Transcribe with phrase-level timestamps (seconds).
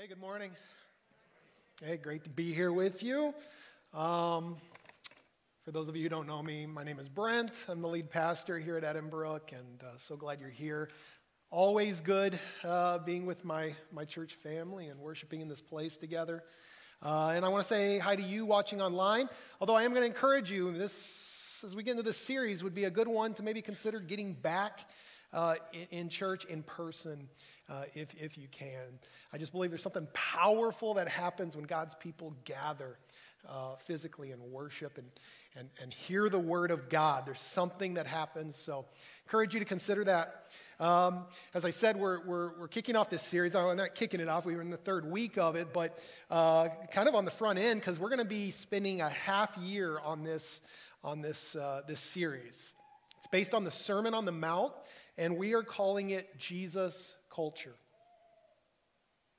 [0.00, 0.52] Hey, good morning.
[1.84, 3.34] Hey, great to be here with you.
[3.92, 4.56] Um,
[5.62, 7.66] for those of you who don't know me, my name is Brent.
[7.68, 10.88] I'm the lead pastor here at Edinbrook, and uh, so glad you're here.
[11.50, 16.44] Always good uh, being with my, my church family and worshiping in this place together.
[17.02, 19.28] Uh, and I want to say hi to you watching online.
[19.60, 20.94] Although I am going to encourage you, this,
[21.62, 24.32] as we get into this series, would be a good one to maybe consider getting
[24.32, 24.80] back
[25.34, 27.28] uh, in, in, church in person
[27.70, 28.98] uh, if, if you can.
[29.32, 32.98] I just believe there's something powerful that happens when God's people gather
[33.48, 35.06] uh, physically and worship and,
[35.56, 37.24] and, and hear the word of God.
[37.26, 38.56] There's something that happens.
[38.56, 38.86] So,
[39.24, 40.46] encourage you to consider that.
[40.80, 43.54] Um, as I said, we're, we're, we're kicking off this series.
[43.54, 45.98] I'm not kicking it off, we were in the third week of it, but
[46.30, 49.56] uh, kind of on the front end because we're going to be spending a half
[49.58, 50.60] year on this,
[51.04, 52.60] on this, uh, this series.
[53.18, 54.72] It's based on the Sermon on the Mount,
[55.18, 57.74] and we are calling it Jesus culture.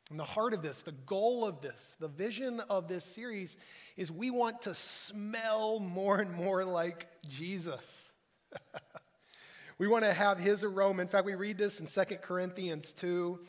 [0.09, 3.55] And the heart of this, the goal of this, the vision of this series
[3.95, 8.09] is we want to smell more and more like Jesus.
[9.77, 11.01] we want to have his aroma.
[11.01, 13.39] In fact, we read this in 2 Corinthians 2.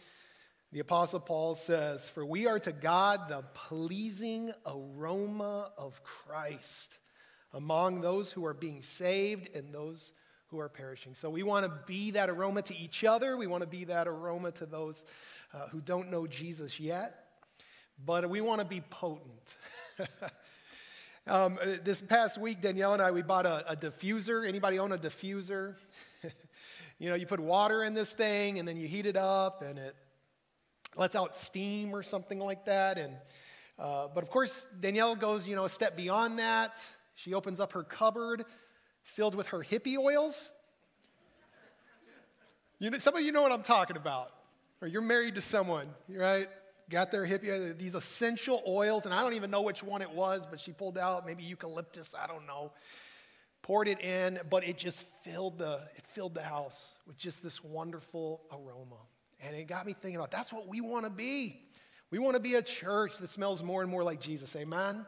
[0.73, 6.97] The Apostle Paul says, For we are to God the pleasing aroma of Christ
[7.53, 10.13] among those who are being saved and those
[10.53, 11.15] who are perishing.
[11.15, 13.39] So we want to be that aroma to each other.
[13.39, 15.03] We want to be that aroma to those
[15.55, 17.25] uh, who don't know Jesus yet.
[18.05, 19.57] But we want to be potent.
[21.27, 24.47] um, this past week, Danielle and I, we bought a, a diffuser.
[24.47, 25.75] Anybody own a diffuser?
[26.99, 29.79] you know, you put water in this thing and then you heat it up and
[29.79, 29.97] it
[30.97, 32.99] lets out steam or something like that.
[32.99, 33.15] And,
[33.79, 36.85] uh, but of course, Danielle goes, you know, a step beyond that.
[37.15, 38.45] She opens up her cupboard
[39.03, 40.51] filled with her hippie oils.
[42.79, 44.33] You know, some of you know what I'm talking about.
[44.81, 46.49] Or you're married to someone, right?
[46.91, 50.11] Got their hippie, uh, these essential oils, and I don't even know which one it
[50.11, 52.73] was, but she pulled out maybe eucalyptus, I don't know.
[53.63, 57.63] Poured it in, but it just filled the, it filled the house with just this
[57.63, 58.97] wonderful aroma.
[59.41, 61.63] And it got me thinking about that's what we want to be.
[62.11, 64.57] We want to be a church that smells more and more like Jesus.
[64.57, 65.07] Amen?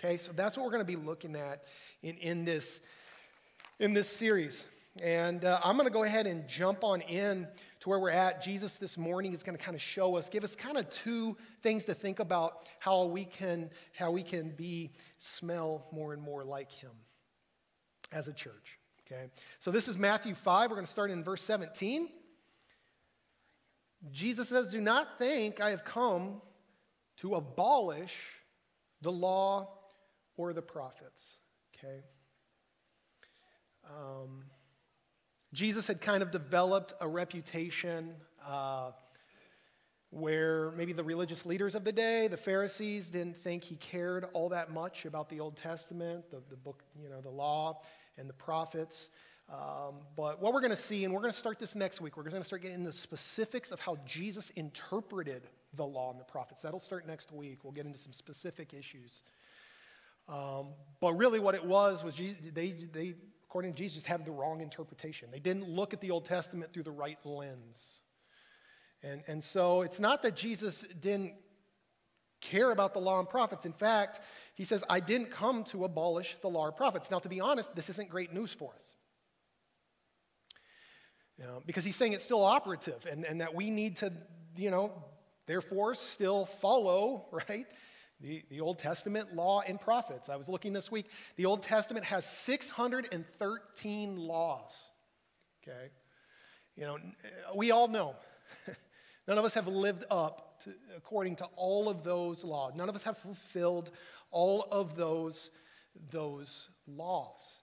[0.00, 1.62] Okay, so that's what we're going to be looking at
[2.02, 2.80] in, in this
[3.82, 4.64] in this series.
[5.02, 7.48] And uh, I'm going to go ahead and jump on in
[7.80, 8.40] to where we're at.
[8.40, 11.36] Jesus this morning is going to kind of show us, give us kind of two
[11.64, 16.44] things to think about how we can how we can be smell more and more
[16.44, 16.92] like him
[18.12, 18.78] as a church.
[19.04, 19.30] Okay.
[19.58, 20.70] So this is Matthew 5.
[20.70, 22.08] We're going to start in verse 17.
[24.12, 26.40] Jesus says, "Do not think I have come
[27.16, 28.14] to abolish
[29.00, 29.70] the law
[30.36, 31.38] or the prophets."
[31.76, 32.04] Okay.
[33.88, 34.44] Um,
[35.52, 38.14] Jesus had kind of developed a reputation
[38.46, 38.92] uh,
[40.10, 44.50] where maybe the religious leaders of the day, the Pharisees, didn't think he cared all
[44.50, 47.80] that much about the Old Testament, the, the book, you know, the law
[48.18, 49.08] and the prophets.
[49.50, 52.16] Um, but what we're going to see, and we're going to start this next week,
[52.16, 55.42] we're going to start getting the specifics of how Jesus interpreted
[55.74, 56.60] the law and the prophets.
[56.62, 57.58] That'll start next week.
[57.62, 59.22] We'll get into some specific issues.
[60.28, 60.68] Um,
[61.00, 63.14] but really, what it was was Jesus, they, they
[63.52, 65.28] according to Jesus, had the wrong interpretation.
[65.30, 68.00] They didn't look at the Old Testament through the right lens.
[69.02, 71.34] And, and so it's not that Jesus didn't
[72.40, 73.66] care about the law and prophets.
[73.66, 74.20] In fact,
[74.54, 77.10] he says, I didn't come to abolish the law or prophets.
[77.10, 78.94] Now, to be honest, this isn't great news for us.
[81.36, 84.14] You know, because he's saying it's still operative and, and that we need to,
[84.56, 84.94] you know,
[85.46, 87.66] therefore still follow, right?
[88.22, 90.28] The, the Old Testament law and prophets.
[90.28, 91.10] I was looking this week.
[91.36, 94.70] The Old Testament has 613 laws.
[95.62, 95.90] Okay?
[96.76, 96.98] You know,
[97.54, 98.14] we all know.
[99.28, 102.74] None of us have lived up to, according to all of those laws.
[102.76, 103.90] None of us have fulfilled
[104.30, 105.50] all of those,
[106.10, 107.58] those laws.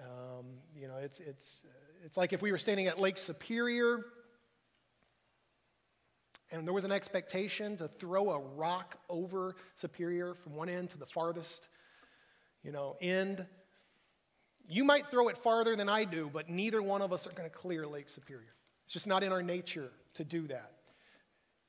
[0.00, 1.56] Um, you know, it's, it's,
[2.04, 4.04] it's like if we were standing at Lake Superior
[6.50, 10.98] and there was an expectation to throw a rock over Superior from one end to
[10.98, 11.66] the farthest,
[12.62, 13.44] you know, end.
[14.68, 17.48] You might throw it farther than I do, but neither one of us are going
[17.48, 18.54] to clear Lake Superior.
[18.84, 20.72] It's just not in our nature to do that.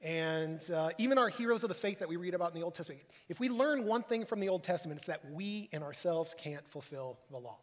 [0.01, 2.75] And uh, even our heroes of the faith that we read about in the Old
[2.75, 6.35] Testament, if we learn one thing from the Old Testament, it's that we in ourselves
[6.37, 7.57] can't fulfill the law.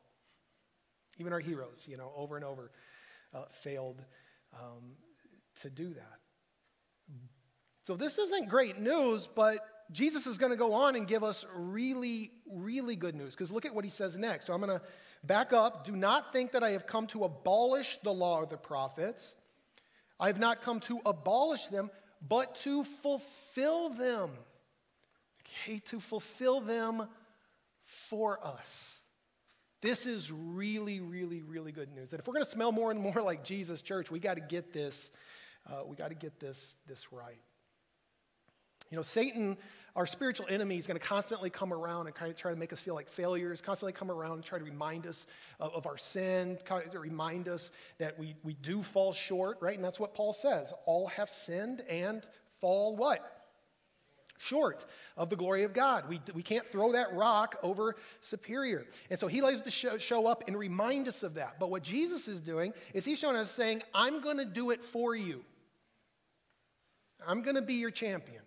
[1.18, 2.72] Even our heroes, you know, over and over
[3.32, 4.02] uh, failed
[4.52, 4.96] um,
[5.60, 6.18] to do that.
[7.84, 9.58] So this isn't great news, but
[9.92, 13.34] Jesus is going to go on and give us really, really good news.
[13.34, 14.46] Because look at what he says next.
[14.46, 14.84] So I'm going to
[15.22, 15.84] back up.
[15.84, 19.34] Do not think that I have come to abolish the law or the prophets.
[20.18, 21.90] I have not come to abolish them,
[22.26, 24.30] but to fulfill them.
[25.42, 27.06] Okay, to fulfill them
[27.84, 29.00] for us.
[29.82, 32.10] This is really, really, really good news.
[32.10, 34.40] That if we're going to smell more and more like Jesus, church, we got to
[34.40, 35.10] get this.
[35.66, 37.40] Uh, we got to get this this right.
[38.90, 39.56] You know, Satan,
[39.96, 42.72] our spiritual enemy, is going to constantly come around and kind of try to make
[42.72, 45.26] us feel like failures, constantly come around and try to remind us
[45.58, 49.74] of, of our sin, to remind us that we, we do fall short, right?
[49.74, 50.72] And that's what Paul says.
[50.86, 52.24] All have sinned and
[52.60, 53.30] fall what?
[54.38, 54.84] Short
[55.16, 56.08] of the glory of God.
[56.08, 58.84] We, we can't throw that rock over superior.
[59.08, 61.58] And so he likes to show, show up and remind us of that.
[61.58, 64.84] But what Jesus is doing is he's showing us saying, I'm going to do it
[64.84, 65.42] for you.
[67.26, 68.42] I'm going to be your champion.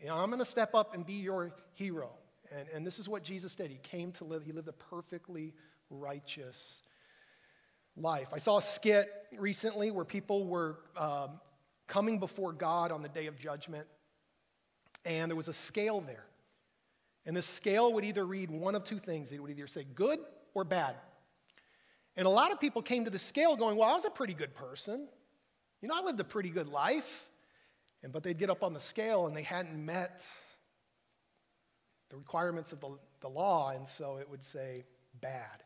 [0.00, 2.10] You know, I'm going to step up and be your hero.
[2.56, 3.70] And, and this is what Jesus did.
[3.70, 5.54] He came to live, he lived a perfectly
[5.90, 6.82] righteous
[7.96, 8.28] life.
[8.32, 11.40] I saw a skit recently where people were um,
[11.86, 13.86] coming before God on the day of judgment,
[15.04, 16.24] and there was a scale there.
[17.26, 20.18] And the scale would either read one of two things it would either say good
[20.54, 20.94] or bad.
[22.16, 24.34] And a lot of people came to the scale going, Well, I was a pretty
[24.34, 25.08] good person.
[25.82, 27.27] You know, I lived a pretty good life.
[28.02, 30.24] And, but they'd get up on the scale and they hadn't met
[32.10, 34.84] the requirements of the, the law, and so it would say
[35.20, 35.62] bad.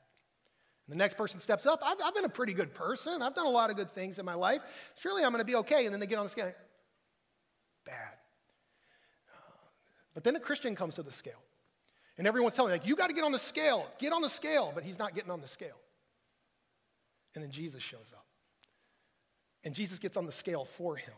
[0.87, 1.81] And the next person steps up.
[1.85, 3.23] I've, I've been a pretty good person.
[3.23, 4.61] I've done a lot of good things in my life.
[4.99, 5.85] Surely I'm going to be okay.
[5.85, 6.53] And then they get on the scale.
[7.85, 8.17] Bad.
[10.15, 11.41] But then a Christian comes to the scale.
[12.19, 13.87] And everyone's telling me, like, you got to get on the scale.
[13.99, 14.73] Get on the scale.
[14.75, 15.79] But he's not getting on the scale.
[17.35, 18.27] And then Jesus shows up.
[19.65, 21.15] And Jesus gets on the scale for him.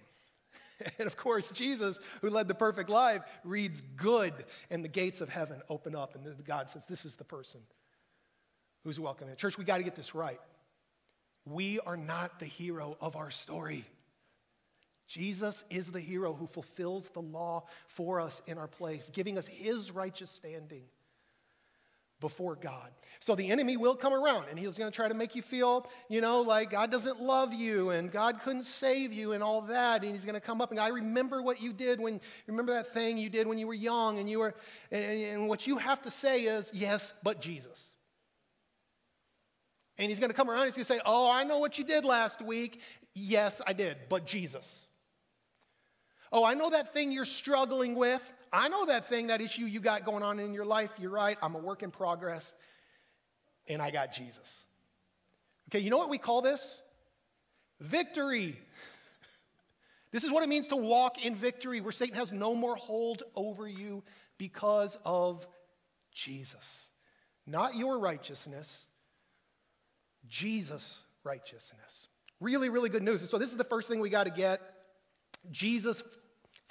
[0.98, 4.32] And of course, Jesus, who led the perfect life, reads good,
[4.70, 7.60] and the gates of heaven open up, and God says, This is the person
[8.84, 9.36] who's welcome in.
[9.36, 10.40] Church, we got to get this right.
[11.46, 13.84] We are not the hero of our story.
[15.06, 19.46] Jesus is the hero who fulfills the law for us in our place, giving us
[19.46, 20.84] his righteous standing
[22.24, 22.88] before God.
[23.20, 25.86] So the enemy will come around and he's going to try to make you feel,
[26.08, 30.02] you know, like God doesn't love you and God couldn't save you and all that.
[30.02, 32.94] And he's going to come up and I remember what you did when, remember that
[32.94, 34.54] thing you did when you were young and you were,
[34.90, 37.78] and, and what you have to say is, yes, but Jesus.
[39.98, 41.76] And he's going to come around and he's going to say, oh, I know what
[41.76, 42.80] you did last week.
[43.12, 44.83] Yes, I did, but Jesus.
[46.34, 48.32] Oh, I know that thing you're struggling with.
[48.52, 50.90] I know that thing, that issue you got going on in your life.
[50.98, 51.38] You're right.
[51.40, 52.52] I'm a work in progress,
[53.68, 54.52] and I got Jesus.
[55.70, 56.82] Okay, you know what we call this?
[57.80, 58.58] Victory.
[60.10, 63.24] This is what it means to walk in victory, where Satan has no more hold
[63.34, 64.04] over you
[64.38, 65.44] because of
[66.12, 66.86] Jesus.
[67.48, 68.84] Not your righteousness,
[70.28, 72.06] Jesus' righteousness.
[72.38, 73.22] Really, really good news.
[73.22, 74.60] And so, this is the first thing we got to get.
[75.50, 76.00] Jesus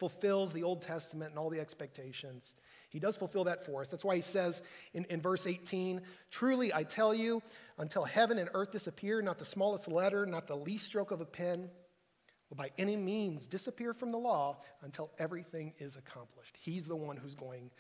[0.10, 2.56] fulfills the Old Testament and all the expectations.
[2.90, 3.88] He does fulfill that for us.
[3.88, 4.62] That's why he says
[4.94, 7.42] in, in verse 18 Truly I tell you,
[7.78, 11.26] until heaven and earth disappear, not the smallest letter, not the least stroke of a
[11.26, 11.70] pen
[12.50, 16.58] will by any means disappear from the law until everything is accomplished.
[16.60, 17.72] He's the one who's going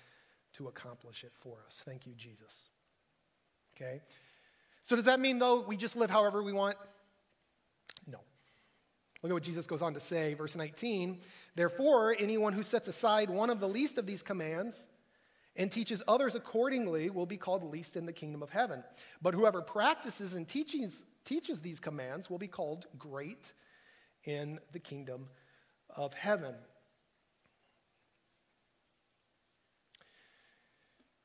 [0.53, 1.81] to accomplish it for us.
[1.83, 2.69] Thank you, Jesus.
[3.75, 4.01] Okay?
[4.81, 6.77] So, does that mean, though, we just live however we want?
[8.07, 8.19] No.
[9.23, 11.19] Look at what Jesus goes on to say, verse 19.
[11.55, 14.75] Therefore, anyone who sets aside one of the least of these commands
[15.55, 18.83] and teaches others accordingly will be called least in the kingdom of heaven.
[19.21, 23.53] But whoever practices and teaches, teaches these commands will be called great
[24.25, 25.29] in the kingdom
[25.95, 26.55] of heaven.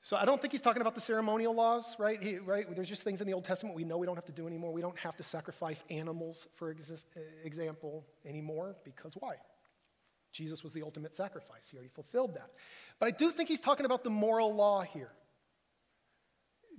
[0.09, 2.23] So I don't think he's talking about the ceremonial laws, right?
[2.23, 2.65] He, right?
[2.75, 4.73] There's just things in the Old Testament we know we don't have to do anymore.
[4.73, 7.07] We don't have to sacrifice animals, for exist,
[7.45, 9.35] example, anymore, because why?
[10.33, 11.69] Jesus was the ultimate sacrifice.
[11.71, 12.53] He already fulfilled that.
[12.99, 15.11] But I do think he's talking about the moral law here.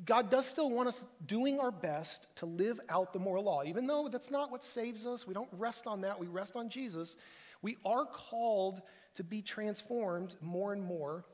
[0.04, 3.62] God does still want us doing our best to live out the moral law.
[3.64, 6.70] Even though that's not what saves us, we don't rest on that, we rest on
[6.70, 7.16] Jesus.
[7.62, 8.82] We are called
[9.18, 11.26] to be transformed more and more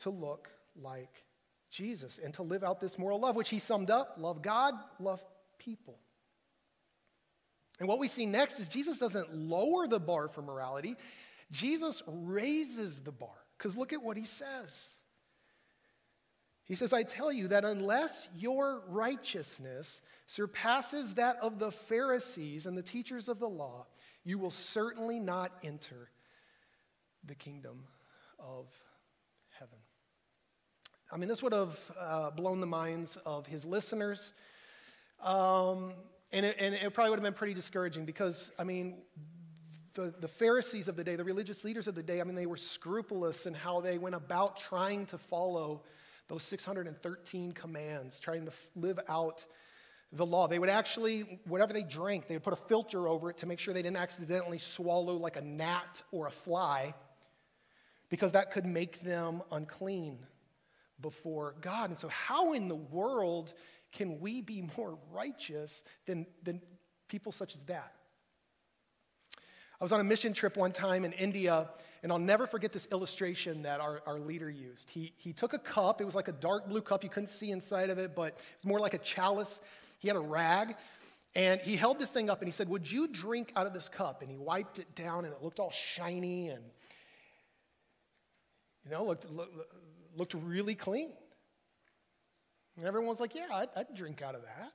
[0.00, 1.24] to look like
[1.70, 5.22] Jesus and to live out this moral love, which he summed up love God, love
[5.58, 5.98] people.
[7.80, 10.96] And what we see next is Jesus doesn't lower the bar for morality,
[11.50, 13.30] Jesus raises the bar.
[13.58, 14.88] Because look at what he says.
[16.64, 22.76] He says, I tell you that unless your righteousness surpasses that of the Pharisees and
[22.76, 23.86] the teachers of the law,
[24.24, 26.10] you will certainly not enter
[27.24, 27.84] the kingdom
[28.38, 28.66] of.
[31.12, 34.32] I mean, this would have uh, blown the minds of his listeners.
[35.22, 35.92] Um,
[36.32, 39.02] and, it, and it probably would have been pretty discouraging because, I mean,
[39.92, 42.46] the, the Pharisees of the day, the religious leaders of the day, I mean, they
[42.46, 45.82] were scrupulous in how they went about trying to follow
[46.28, 49.44] those 613 commands, trying to live out
[50.12, 50.48] the law.
[50.48, 53.58] They would actually, whatever they drank, they would put a filter over it to make
[53.58, 56.94] sure they didn't accidentally swallow like a gnat or a fly,
[58.08, 60.18] because that could make them unclean
[61.02, 61.90] before God.
[61.90, 63.52] And so, how in the world
[63.92, 66.62] can we be more righteous than, than
[67.08, 67.92] people such as that?
[69.80, 71.68] I was on a mission trip one time in India,
[72.04, 74.88] and I'll never forget this illustration that our, our leader used.
[74.88, 77.50] He, he took a cup, it was like a dark blue cup, you couldn't see
[77.50, 79.60] inside of it, but it was more like a chalice.
[79.98, 80.76] He had a rag,
[81.34, 83.88] and he held this thing up and he said, Would you drink out of this
[83.88, 84.22] cup?
[84.22, 86.62] And he wiped it down, and it looked all shiny and,
[88.84, 89.52] you know, looked, looked,
[90.16, 91.12] looked really clean.
[92.76, 94.72] And everyone was like, Yeah, I'd, I'd drink out of that.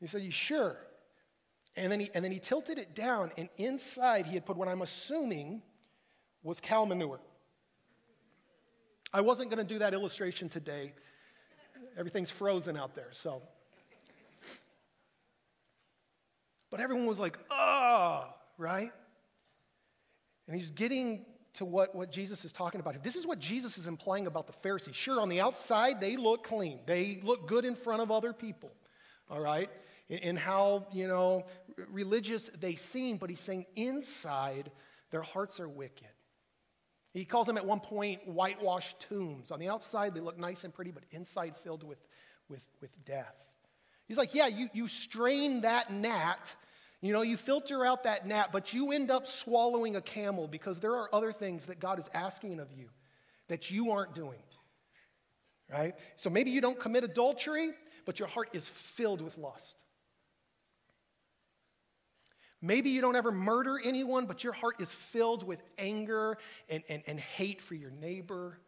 [0.00, 0.76] He said, You sure?
[1.76, 4.66] And then, he, and then he tilted it down, and inside he had put what
[4.66, 5.60] I'm assuming
[6.42, 7.20] was cow manure.
[9.12, 10.94] I wasn't going to do that illustration today.
[11.98, 13.42] Everything's frozen out there, so
[16.70, 18.90] But everyone was like, oh, right?
[20.46, 21.24] And he's getting
[21.56, 23.02] to what, what Jesus is talking about.
[23.02, 24.96] This is what Jesus is implying about the Pharisees.
[24.96, 28.72] Sure, on the outside, they look clean, they look good in front of other people,
[29.30, 29.70] all right?
[30.08, 31.44] In how, you know,
[31.90, 34.70] religious they seem, but he's saying inside,
[35.10, 36.06] their hearts are wicked.
[37.12, 39.50] He calls them at one point whitewashed tombs.
[39.50, 41.98] On the outside, they look nice and pretty, but inside filled with,
[42.48, 43.34] with, with death.
[44.06, 46.54] He's like, yeah, you, you strain that gnat,
[47.06, 50.78] you know, you filter out that gnat, but you end up swallowing a camel because
[50.80, 52.88] there are other things that God is asking of you
[53.48, 54.38] that you aren't doing.
[55.70, 55.94] Right?
[56.16, 57.70] So maybe you don't commit adultery,
[58.04, 59.74] but your heart is filled with lust.
[62.62, 67.02] Maybe you don't ever murder anyone, but your heart is filled with anger and, and,
[67.06, 68.58] and hate for your neighbor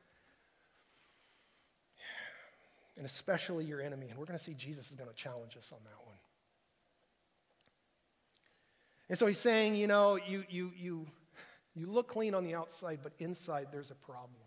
[2.99, 4.09] and especially your enemy.
[4.09, 6.08] And we're going to see Jesus is going to challenge us on that one.
[9.09, 11.07] And so he's saying, you know, you, you, you,
[11.75, 14.41] you look clean on the outside, but inside there's a problem.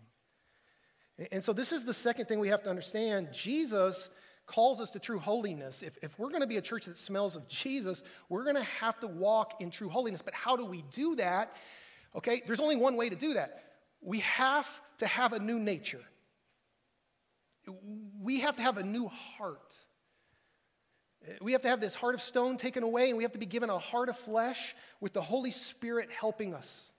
[1.30, 3.28] And so this is the second thing we have to understand.
[3.32, 4.08] Jesus
[4.46, 5.82] calls us to true holiness.
[5.82, 8.62] If, if we're going to be a church that smells of Jesus, we're going to
[8.62, 10.22] have to walk in true holiness.
[10.22, 11.54] But how do we do that?
[12.16, 13.64] Okay, there's only one way to do that.
[14.00, 16.00] We have to have a new nature
[18.20, 19.76] we have to have a new heart.
[21.40, 23.46] We have to have this heart of stone taken away, and we have to be
[23.46, 26.92] given a heart of flesh with the Holy Spirit helping us.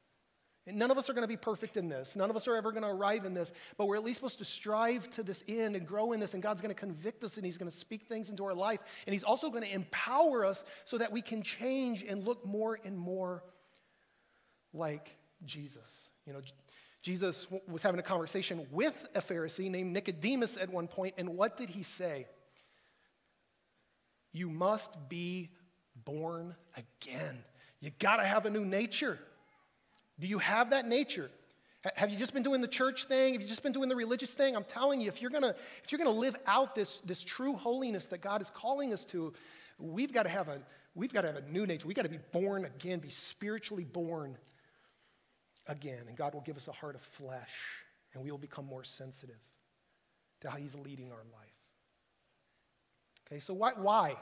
[0.66, 2.16] And none of us are going to be perfect in this.
[2.16, 4.38] None of us are ever going to arrive in this, but we're at least supposed
[4.38, 6.34] to strive to this end and grow in this.
[6.34, 8.80] And God's going to convict us and He's going to speak things into our life.
[9.06, 12.80] And He's also going to empower us so that we can change and look more
[12.86, 13.44] and more
[14.74, 16.10] like Jesus.
[16.26, 16.42] You know,
[17.02, 21.58] Jesus was having a conversation with a Pharisee named Nicodemus at one point, and what
[21.58, 22.28] did he say?
[24.34, 25.50] You must be
[26.04, 27.38] born again.
[27.80, 29.20] You got to have a new nature.
[30.20, 31.30] Do you have that nature?
[31.96, 33.34] Have you just been doing the church thing?
[33.34, 34.56] Have you just been doing the religious thing?
[34.56, 38.08] I'm telling you, if you're gonna, if you're gonna live out this, this true holiness
[38.08, 39.34] that God is calling us to,
[39.78, 40.62] we've got to have a,
[40.96, 41.86] we've got to have a new nature.
[41.86, 44.38] We've got to be born again, be spiritually born
[45.68, 47.52] again, and God will give us a heart of flesh,
[48.14, 49.40] and we will become more sensitive
[50.42, 51.53] to how He's leading our life.
[53.34, 53.72] Okay, so why?
[53.76, 54.16] why?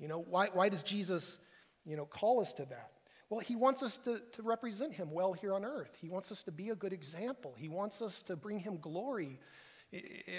[0.00, 1.38] You know, why, why does Jesus,
[1.84, 2.90] you know, call us to that?
[3.30, 5.96] Well, he wants us to, to represent him well here on earth.
[6.00, 7.54] He wants us to be a good example.
[7.56, 9.38] He wants us to bring him glory
[9.92, 10.32] eh, eh,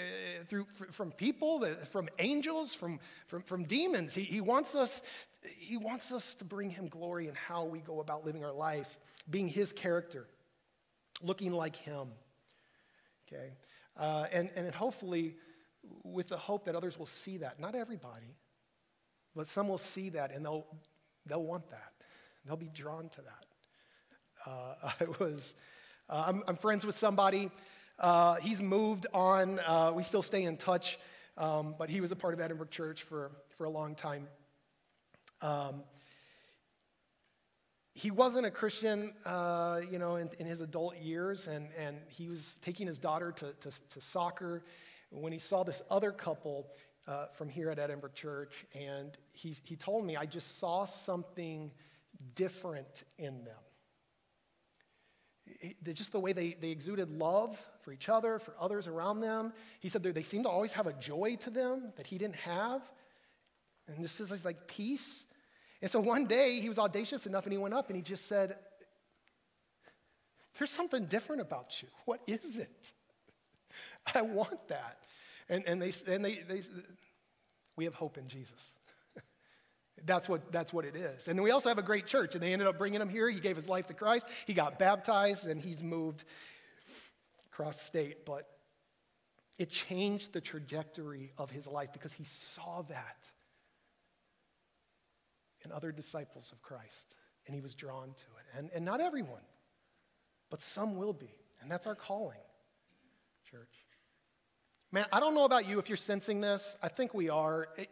[0.46, 4.12] through, from people, eh, from angels, from, from, from demons.
[4.12, 5.00] He, he, wants us,
[5.58, 8.98] he wants us to bring him glory in how we go about living our life
[9.30, 10.26] being his character,
[11.22, 12.08] looking like him.
[13.26, 13.54] Okay?
[13.96, 15.36] Uh, and, and hopefully,
[16.04, 17.60] with the hope that others will see that.
[17.60, 18.36] Not everybody,
[19.34, 20.66] but some will see that and they'll,
[21.26, 21.92] they'll want that.
[22.44, 23.46] They'll be drawn to that.
[24.46, 25.54] Uh, I was,
[26.08, 27.50] uh, I'm, I'm, friends with somebody.
[27.98, 29.58] Uh, he's moved on.
[29.60, 30.98] Uh, we still stay in touch,
[31.36, 34.28] um, but he was a part of Edinbrook Church for, for a long time.
[35.42, 35.82] Um,
[37.96, 42.28] he wasn't a Christian, uh, you know, in, in, his adult years, and, and he
[42.28, 44.62] was taking his daughter to, to, to soccer.
[45.10, 46.68] When he saw this other couple
[47.06, 51.70] uh, from here at Edinbrook Church, and he, he told me, I just saw something
[52.34, 53.54] different in them.
[55.46, 59.52] It, just the way they, they exuded love for each other, for others around them.
[59.80, 62.82] He said they seemed to always have a joy to them that he didn't have.
[63.86, 65.24] And this is like peace.
[65.80, 68.26] And so one day he was audacious enough and he went up and he just
[68.26, 68.56] said,
[70.58, 71.88] There's something different about you.
[72.06, 72.92] What is it?
[74.14, 74.98] I want that.
[75.48, 76.62] And, and, they, and they, they,
[77.76, 78.72] we have hope in Jesus.
[80.04, 81.26] That's what, that's what it is.
[81.26, 83.30] And we also have a great church, and they ended up bringing him here.
[83.30, 84.26] He gave his life to Christ.
[84.46, 86.24] He got baptized, and he's moved
[87.50, 88.26] across state.
[88.26, 88.46] But
[89.58, 93.30] it changed the trajectory of his life because he saw that
[95.64, 97.14] in other disciples of Christ,
[97.46, 98.58] and he was drawn to it.
[98.58, 99.42] And, and not everyone,
[100.50, 101.34] but some will be.
[101.60, 102.36] And that's our calling.
[104.96, 106.74] Man, I don't know about you if you're sensing this.
[106.82, 107.68] I think we are.
[107.76, 107.90] It,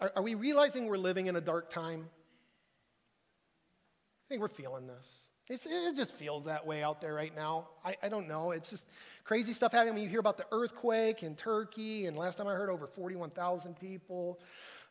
[0.00, 2.08] are, are we realizing we're living in a dark time?
[2.10, 5.08] I think we're feeling this.
[5.48, 7.68] It's, it just feels that way out there right now.
[7.84, 8.50] I, I don't know.
[8.50, 8.84] It's just
[9.22, 9.94] crazy stuff happening.
[9.94, 13.78] Mean, you hear about the earthquake in Turkey, and last time I heard, over 41,000
[13.78, 14.40] people.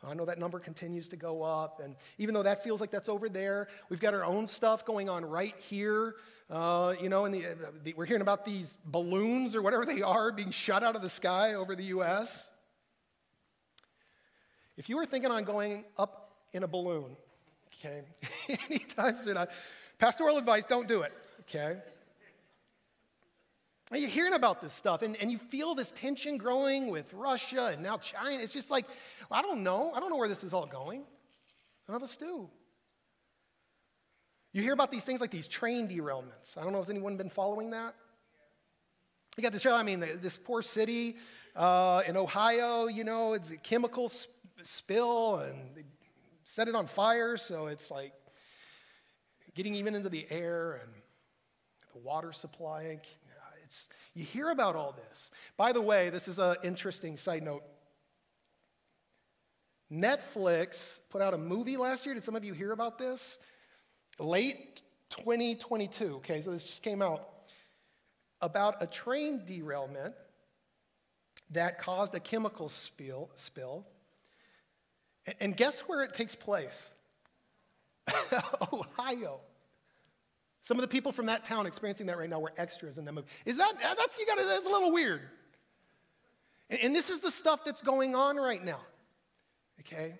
[0.07, 1.81] I know that number continues to go up.
[1.83, 5.09] And even though that feels like that's over there, we've got our own stuff going
[5.09, 6.15] on right here.
[6.49, 7.45] Uh, you know, and the,
[7.83, 11.09] the, we're hearing about these balloons or whatever they are being shot out of the
[11.09, 12.49] sky over the U.S.
[14.77, 17.17] If you were thinking on going up in a balloon,
[17.75, 18.03] okay,
[18.69, 19.47] anytime soon, I,
[19.99, 21.11] pastoral advice, don't do it,
[21.41, 21.77] okay?
[23.91, 27.67] And you're hearing about this stuff, and, and you feel this tension growing with Russia
[27.67, 28.41] and now China.
[28.41, 28.85] It's just like,
[29.31, 29.91] I don't know.
[29.93, 31.03] I don't know where this is all going.
[31.87, 32.49] None of us do.
[34.57, 36.57] You hear about these things like these train derailments.
[36.57, 37.93] I don't know if anyone been following that.
[39.37, 41.17] You got the show, I mean, this poor city
[41.55, 44.11] uh, in Ohio, you know, it's a chemical
[44.63, 45.83] spill and they
[46.43, 48.13] set it on fire, so it's like
[49.53, 50.91] getting even into the air and
[51.93, 52.99] the water supply.
[53.63, 55.29] It's, you hear about all this.
[55.55, 57.61] By the way, this is an interesting side note.
[59.93, 62.15] Netflix put out a movie last year.
[62.15, 63.37] Did some of you hear about this?
[64.19, 66.15] Late 2022.
[66.15, 67.29] Okay, so this just came out
[68.41, 70.15] about a train derailment
[71.51, 73.85] that caused a chemical spill, spill
[75.39, 76.89] and guess where it takes place?
[78.73, 79.39] Ohio.
[80.63, 83.13] Some of the people from that town experiencing that right now were extras in that
[83.13, 83.27] movie.
[83.45, 85.21] Is that, uh, that's, you gotta, that's a little weird.
[86.69, 88.79] And, and this is the stuff that's going on right now.
[89.81, 90.15] Okay?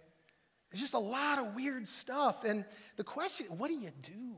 [0.78, 2.44] Just a lot of weird stuff.
[2.44, 4.38] And the question, what do you do?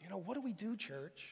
[0.00, 1.24] You know, what do we do, church?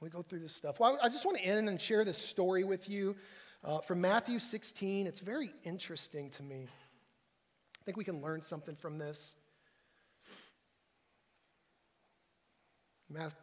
[0.00, 0.78] we go through this stuff.
[0.78, 3.16] Well, I just want to end and share this story with you
[3.64, 5.06] uh, from Matthew 16.
[5.06, 6.68] It's very interesting to me.
[6.68, 9.34] I think we can learn something from this.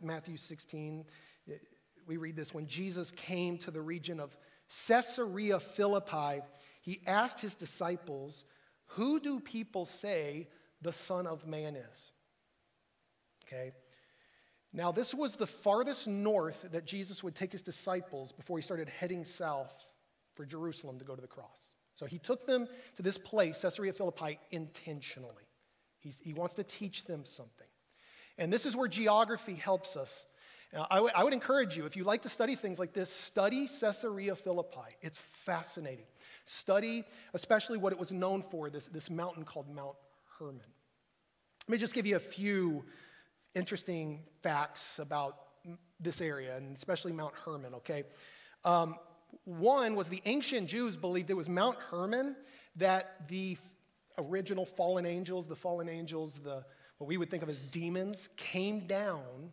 [0.02, 1.06] Matthew 16,
[2.08, 4.38] we read this when Jesus came to the region of
[4.88, 6.42] Caesarea Philippi,
[6.82, 8.46] he asked his disciples,
[8.96, 10.48] Who do people say
[10.82, 12.12] the Son of Man is?
[13.46, 13.72] Okay.
[14.74, 18.90] Now, this was the farthest north that Jesus would take his disciples before he started
[18.90, 19.74] heading south
[20.34, 21.74] for Jerusalem to go to the cross.
[21.96, 25.48] So he took them to this place, Caesarea Philippi, intentionally.
[26.00, 27.68] He's, he wants to teach them something.
[28.38, 30.26] And this is where geography helps us.
[30.74, 33.10] Now, I, w- I would encourage you, if you like to study things like this,
[33.10, 34.98] study Caesarea Philippi.
[35.02, 36.06] It's fascinating.
[36.46, 37.04] Study,
[37.34, 39.96] especially what it was known for, this, this mountain called Mount
[40.40, 40.62] Hermon.
[41.68, 42.86] Let me just give you a few
[43.56, 45.38] interesting facts about
[46.00, 48.04] this area, and especially Mount Hermon, okay?
[48.64, 48.96] Um,
[49.46, 52.36] one was the ancient Jews believed it was Mount Hermon
[52.76, 53.58] that the
[54.18, 56.64] original fallen angels, the fallen angels, the
[56.98, 59.52] what we would think of as demons, came down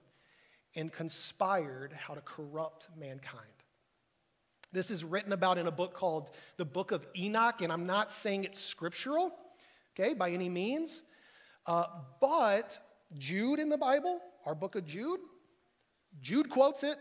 [0.77, 3.52] and conspired how to corrupt mankind.
[4.73, 8.11] This is written about in a book called the Book of Enoch, and I'm not
[8.11, 9.33] saying it's scriptural,
[9.95, 11.03] okay, by any means,
[11.67, 11.87] uh,
[12.21, 12.79] but
[13.19, 15.21] Jude in the Bible, our book of Jude,
[16.21, 16.99] Jude quotes it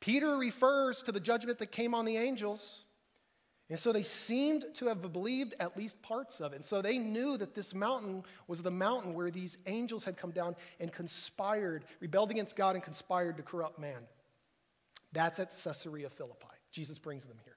[0.00, 2.84] Peter refers to the judgment that came on the angels.
[3.68, 6.56] And so they seemed to have believed at least parts of it.
[6.56, 10.30] And so they knew that this mountain was the mountain where these angels had come
[10.30, 14.06] down and conspired, rebelled against God and conspired to corrupt man.
[15.12, 16.46] That's at Caesarea Philippi.
[16.72, 17.56] Jesus brings them here.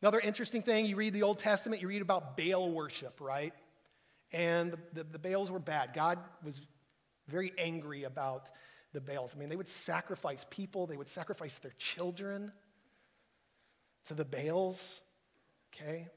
[0.00, 3.52] Another interesting thing, you read the Old Testament, you read about Baal worship, right?
[4.32, 5.92] And the, the, the Baals were bad.
[5.92, 6.60] God was
[7.26, 8.48] very angry about
[8.92, 9.34] the Baals.
[9.34, 12.52] I mean, they would sacrifice people, they would sacrifice their children
[14.06, 14.80] to the Baals.
[15.74, 16.08] Okay?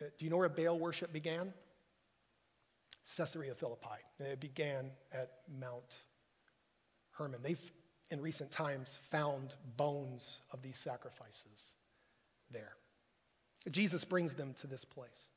[0.00, 1.52] Uh, do you know where Baal worship began?
[3.16, 3.88] Caesarea Philippi.
[4.20, 6.04] It began at Mount
[7.12, 7.40] Hermon.
[7.42, 7.72] They've,
[8.10, 11.74] in recent times, found bones of these sacrifices
[12.50, 12.72] there.
[13.70, 15.28] Jesus brings them to this place.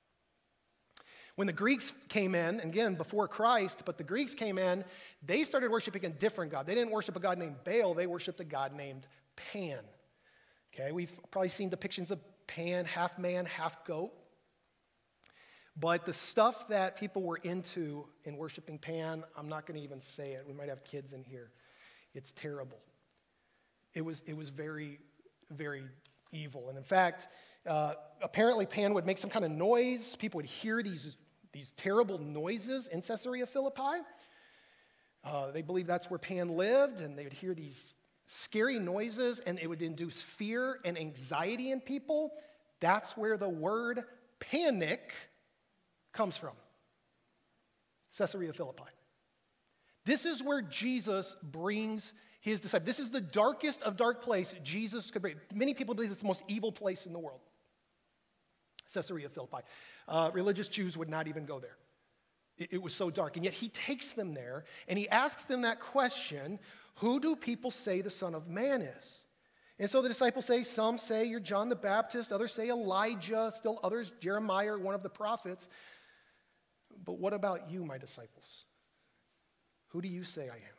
[1.36, 4.84] When the Greeks came in, again, before Christ, but the Greeks came in,
[5.26, 6.66] they started worshiping a different God.
[6.66, 9.80] They didn't worship a God named Baal, they worshiped a God named Pan.
[10.74, 14.12] Okay, we've probably seen depictions of Pan, half man, half goat.
[15.78, 20.02] But the stuff that people were into in worshiping Pan, I'm not going to even
[20.02, 20.44] say it.
[20.46, 21.52] We might have kids in here.
[22.14, 22.80] It's terrible.
[23.94, 25.00] It was, it was very,
[25.50, 25.84] very
[26.32, 26.70] evil.
[26.70, 27.28] And in fact,
[27.68, 30.16] uh, apparently Pan would make some kind of noise.
[30.16, 31.16] People would hear these,
[31.52, 34.02] these terrible noises in Caesarea Philippi.
[35.24, 37.94] Uh, they believed that's where Pan lived, and they would hear these
[38.26, 42.32] scary noises, and it would induce fear and anxiety in people.
[42.80, 44.04] That's where the word
[44.40, 45.14] panic
[46.12, 46.54] comes from
[48.18, 48.84] Caesarea Philippi.
[50.12, 52.86] This is where Jesus brings his disciples.
[52.86, 55.38] This is the darkest of dark place Jesus could bring.
[55.56, 57.40] Many people believe it's the most evil place in the world.
[58.94, 59.60] Caesarea Philippi.
[60.10, 61.78] Uh, religious Jews would not even go there.
[62.58, 63.38] It, it was so dark.
[63.38, 66.60] And yet he takes them there and he asks them that question
[66.96, 69.20] Who do people say the Son of Man is?
[69.80, 73.80] And so the disciples say, Some say you're John the Baptist, others say Elijah, still
[73.82, 75.70] others, Jeremiah, one of the prophets.
[77.06, 78.66] But what about you, my disciples?
[79.92, 80.78] Who do you say I am?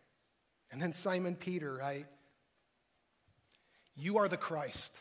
[0.70, 2.06] And then Simon Peter, right?
[3.96, 4.92] You are the Christ.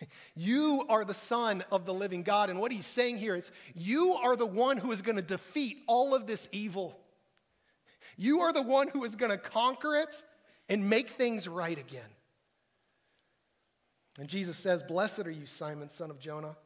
[0.34, 2.50] You are the Son of the living God.
[2.50, 5.78] And what he's saying here is, you are the one who is going to defeat
[5.86, 6.98] all of this evil.
[8.16, 10.22] You are the one who is going to conquer it
[10.68, 12.10] and make things right again.
[14.18, 16.56] And Jesus says, Blessed are you, Simon, son of Jonah.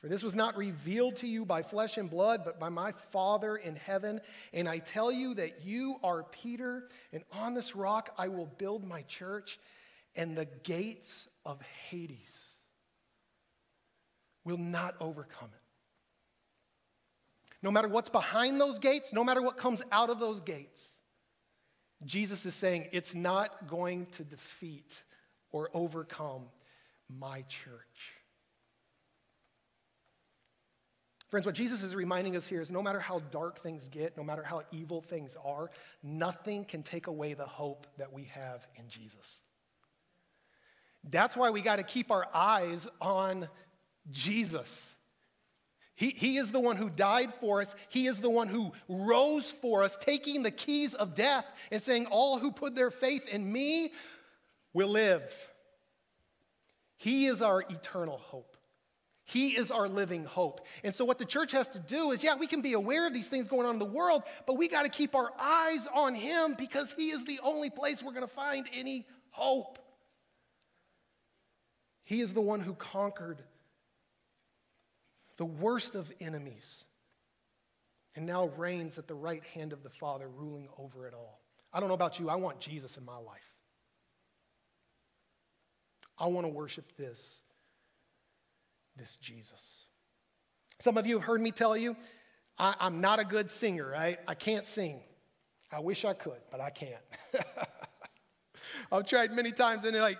[0.00, 3.56] For this was not revealed to you by flesh and blood, but by my Father
[3.56, 4.20] in heaven.
[4.54, 8.86] And I tell you that you are Peter, and on this rock I will build
[8.86, 9.58] my church,
[10.16, 12.46] and the gates of Hades
[14.44, 15.60] will not overcome it.
[17.62, 20.80] No matter what's behind those gates, no matter what comes out of those gates,
[22.06, 25.02] Jesus is saying it's not going to defeat
[25.52, 26.46] or overcome
[27.08, 27.89] my church.
[31.30, 34.24] Friends, what Jesus is reminding us here is no matter how dark things get, no
[34.24, 35.70] matter how evil things are,
[36.02, 39.38] nothing can take away the hope that we have in Jesus.
[41.08, 43.48] That's why we got to keep our eyes on
[44.10, 44.86] Jesus.
[45.94, 47.74] He, he is the one who died for us.
[47.90, 52.06] He is the one who rose for us, taking the keys of death and saying,
[52.06, 53.92] All who put their faith in me
[54.72, 55.30] will live.
[56.96, 58.56] He is our eternal hope.
[59.30, 60.66] He is our living hope.
[60.82, 63.14] And so, what the church has to do is, yeah, we can be aware of
[63.14, 66.16] these things going on in the world, but we got to keep our eyes on
[66.16, 69.78] Him because He is the only place we're going to find any hope.
[72.02, 73.40] He is the one who conquered
[75.36, 76.84] the worst of enemies
[78.16, 81.40] and now reigns at the right hand of the Father, ruling over it all.
[81.72, 83.54] I don't know about you, I want Jesus in my life.
[86.18, 87.42] I want to worship this
[89.00, 89.86] this Jesus.
[90.78, 91.96] Some of you have heard me tell you,
[92.58, 94.18] I, am not a good singer, right?
[94.28, 95.00] I can't sing.
[95.72, 97.02] I wish I could, but I can't.
[98.92, 100.18] I've tried many times, and like,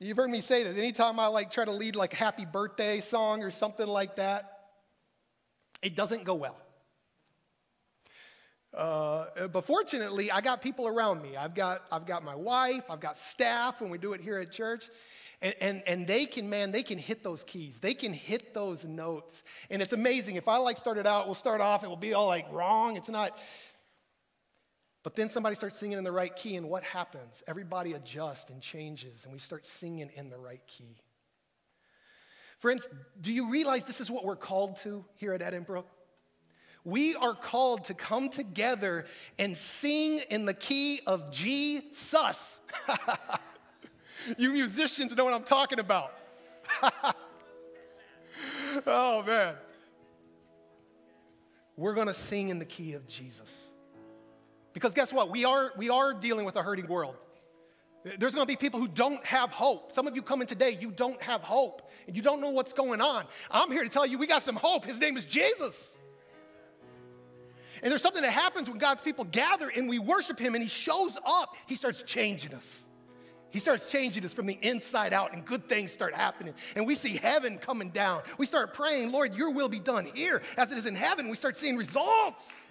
[0.00, 0.76] you've heard me say this.
[0.76, 4.58] Anytime I like try to lead like a happy birthday song or something like that,
[5.80, 6.56] it doesn't go well.
[8.74, 11.36] Uh, but fortunately, I got people around me.
[11.36, 14.50] I've got, I've got my wife, I've got staff when we do it here at
[14.50, 14.90] church.
[15.42, 17.78] And, and, and they can, man, they can hit those keys.
[17.80, 19.42] They can hit those notes.
[19.70, 20.36] And it's amazing.
[20.36, 22.96] If I like started out, we'll start off, it will be all like wrong.
[22.96, 23.38] It's not.
[25.02, 27.42] But then somebody starts singing in the right key, and what happens?
[27.46, 30.96] Everybody adjusts and changes, and we start singing in the right key.
[32.58, 32.88] Friends,
[33.20, 35.84] do you realize this is what we're called to here at Edinbrook?
[36.84, 39.06] We are called to come together
[39.38, 42.58] and sing in the key of G sus.
[44.38, 46.12] You musicians know what I'm talking about.
[48.86, 49.54] oh, man.
[51.76, 53.52] We're going to sing in the key of Jesus.
[54.72, 55.30] Because guess what?
[55.30, 57.16] We are, we are dealing with a hurting world.
[58.18, 59.90] There's going to be people who don't have hope.
[59.92, 62.72] Some of you come in today, you don't have hope, and you don't know what's
[62.72, 63.24] going on.
[63.50, 64.84] I'm here to tell you we got some hope.
[64.84, 65.90] His name is Jesus.
[67.82, 70.68] And there's something that happens when God's people gather and we worship Him and He
[70.68, 72.84] shows up, He starts changing us.
[73.50, 76.54] He starts changing us from the inside out, and good things start happening.
[76.74, 78.22] And we see heaven coming down.
[78.38, 81.28] We start praying, Lord, your will be done here as it is in heaven.
[81.28, 82.66] We start seeing results.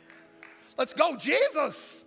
[0.78, 2.04] Let's go, Jesus.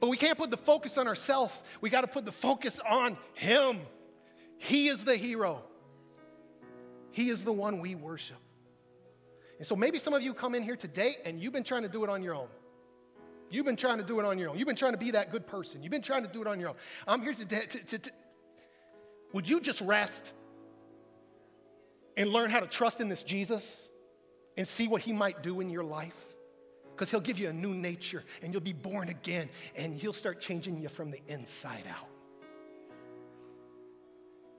[0.00, 1.56] But we can't put the focus on ourselves.
[1.80, 3.80] We got to put the focus on Him.
[4.58, 5.62] He is the hero.
[7.12, 8.36] He is the one we worship.
[9.58, 11.88] And so maybe some of you come in here today and you've been trying to
[11.88, 12.48] do it on your own.
[13.50, 14.58] You've been trying to do it on your own.
[14.58, 15.82] You've been trying to be that good person.
[15.82, 16.76] You've been trying to do it on your own.
[17.06, 17.34] I'm here.
[17.34, 18.10] To, to, to,
[19.32, 20.32] would you just rest
[22.16, 23.88] and learn how to trust in this Jesus
[24.56, 26.24] and see what he might do in your life?
[26.92, 30.40] Because he'll give you a new nature and you'll be born again and he'll start
[30.40, 32.08] changing you from the inside out.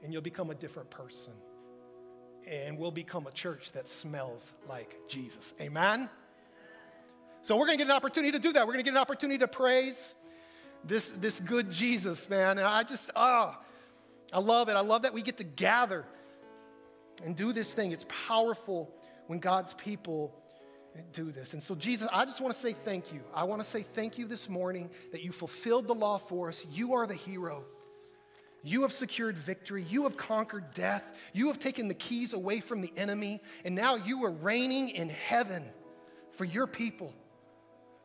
[0.04, 1.34] And you'll become a different person.
[2.50, 5.54] And we'll become a church that smells like Jesus.
[5.62, 6.10] Amen?
[7.44, 8.68] So we're going to get an opportunity to do that.
[8.68, 10.16] We're going to get an opportunity to praise
[10.84, 12.58] this, this good Jesus, man.
[12.58, 13.56] And I just, oh,
[14.32, 14.76] I love it.
[14.76, 16.06] I love that we get to gather
[17.24, 17.92] and do this thing.
[17.92, 18.94] It's powerful
[19.28, 20.36] when God's people
[21.14, 21.54] do this.
[21.54, 23.22] And so, Jesus, I just want to say thank you.
[23.34, 26.62] I want to say thank you this morning that you fulfilled the law for us.
[26.72, 27.64] You are the hero.
[28.64, 29.84] You have secured victory.
[29.90, 31.04] You have conquered death.
[31.34, 33.42] You have taken the keys away from the enemy.
[33.66, 35.68] And now you are reigning in heaven
[36.34, 37.14] for your people.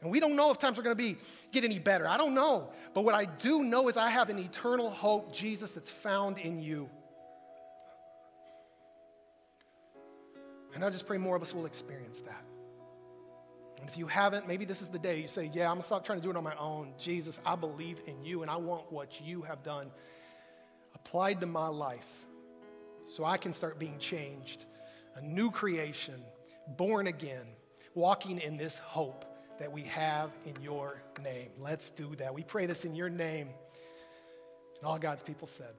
[0.07, 1.17] And we don't know if times are going to be
[1.51, 2.07] get any better.
[2.07, 2.69] I don't know.
[2.95, 6.63] But what I do know is I have an eternal hope, Jesus, that's found in
[6.63, 6.89] you.
[10.73, 12.45] And I just pray more of us will experience that.
[13.81, 16.21] And if you haven't, maybe this is the day you say, Yeah, I'm stop trying
[16.21, 16.95] to do it on my own.
[17.01, 19.91] Jesus, I believe in you and I want what you have done
[20.95, 22.07] applied to my life
[23.11, 24.67] so I can start being changed,
[25.17, 26.23] a new creation,
[26.77, 27.47] born again,
[27.97, 29.25] walking in this hope
[29.59, 31.51] that we have in your name.
[31.59, 32.35] Let's do that.
[32.35, 33.49] We pray this in your name.
[34.79, 35.75] And all God's people said.